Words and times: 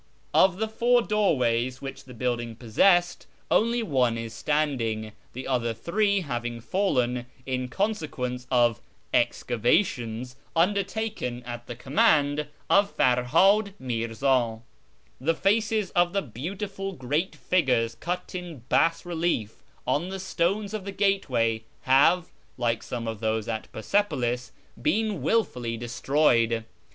Of 0.33 0.57
the 0.57 0.67
four 0.67 1.03
doorways 1.03 1.79
which 1.79 2.05
the 2.05 2.15
building 2.15 2.55
possessed, 2.55 3.27
only 3.51 3.83
one 3.83 4.17
is 4.17 4.33
standing, 4.33 5.11
the 5.33 5.47
other 5.47 5.75
three 5.75 6.21
having 6.21 6.59
fallen, 6.59 7.27
in 7.45 7.67
consequence 7.67 8.47
of" 8.49 8.81
excavations" 9.29 10.37
undertaken 10.65 11.43
at 11.43 11.67
the 11.67 11.75
command 11.75 12.47
of 12.67 12.97
Perhad 12.97 13.73
]\Iirz;i. 13.79 14.61
The 15.23 15.35
faces 15.35 15.91
of 15.91 16.13
the 16.13 16.23
beautiful 16.23 16.93
great 16.93 17.35
figures 17.35 17.93
cut 17.93 18.33
in 18.33 18.63
bas 18.69 19.05
relief 19.05 19.61
on 19.85 20.09
the 20.09 20.19
stones 20.19 20.73
of 20.73 20.83
the 20.83 20.91
gateway 20.91 21.63
have, 21.83 22.31
like 22.57 22.81
some 22.81 23.07
of 23.07 23.19
those 23.19 23.47
at 23.47 23.71
Persepolis, 23.71 24.51
been 24.81 25.21
wilfully 25.21 25.77
destroyed. 25.77 26.65